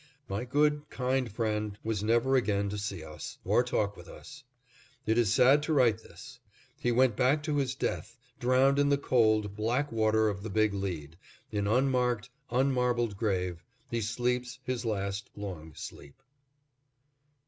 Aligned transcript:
My 0.27 0.45
good, 0.45 0.89
kind 0.89 1.31
friend 1.31 1.77
was 1.83 2.01
never 2.01 2.35
again 2.35 2.69
to 2.69 2.77
see 2.79 3.03
us, 3.03 3.37
or 3.45 3.61
talk 3.63 3.95
with 3.95 4.07
us. 4.09 4.43
It 5.05 5.15
is 5.19 5.31
sad 5.31 5.61
to 5.61 5.73
write 5.73 5.99
this. 6.01 6.39
He 6.79 6.91
went 6.91 7.15
back 7.15 7.43
to 7.43 7.57
his 7.57 7.75
death, 7.75 8.17
drowned 8.39 8.79
in 8.79 8.89
the 8.89 8.97
cold, 8.97 9.55
black 9.55 9.91
water 9.91 10.27
of 10.27 10.41
the 10.41 10.49
Big 10.49 10.73
Lead. 10.73 11.17
In 11.51 11.67
unmarked, 11.67 12.31
unmarbled 12.49 13.15
grave, 13.15 13.63
he 13.91 14.01
sleeps 14.01 14.57
his 14.63 14.85
last, 14.85 15.29
long 15.35 15.75
sleep. 15.75 16.19